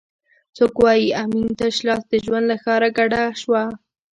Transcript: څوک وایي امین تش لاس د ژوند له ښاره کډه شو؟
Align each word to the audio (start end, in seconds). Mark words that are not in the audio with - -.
څوک 0.55 0.73
وایي 0.83 1.07
امین 1.23 1.47
تش 1.59 1.75
لاس 1.87 2.03
د 2.09 2.13
ژوند 2.25 2.45
له 2.51 2.55
ښاره 2.63 2.89
کډه 2.97 3.21
شو؟ 3.41 3.53